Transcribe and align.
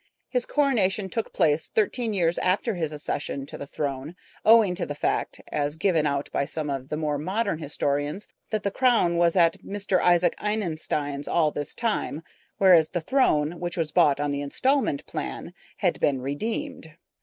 His 0.29 0.47
coronation 0.47 1.09
took 1.11 1.31
place 1.31 1.67
thirteen 1.67 2.11
years 2.15 2.39
after 2.39 2.73
his 2.73 2.91
accession 2.91 3.45
to 3.45 3.55
the 3.55 3.67
throne, 3.67 4.15
owing 4.43 4.73
to 4.73 4.85
the 4.87 4.95
fact, 4.95 5.41
as 5.51 5.77
given 5.77 6.07
out 6.07 6.27
by 6.31 6.45
some 6.45 6.71
of 6.71 6.89
the 6.89 6.97
more 6.97 7.19
modern 7.19 7.59
historians, 7.59 8.27
that 8.49 8.63
the 8.63 8.71
crown 8.71 9.17
was 9.17 9.35
at 9.35 9.61
Mr. 9.61 10.01
Isaac 10.01 10.33
Inestein's 10.39 11.27
all 11.27 11.51
this 11.51 11.75
time, 11.75 12.23
whereas 12.57 12.89
the 12.89 13.01
throne, 13.01 13.59
which 13.59 13.77
was 13.77 13.91
bought 13.91 14.19
on 14.19 14.31
the 14.31 14.41
instalment 14.41 15.05
plan, 15.05 15.53
had 15.77 15.99
been 15.99 16.19
redeemed. 16.19 16.95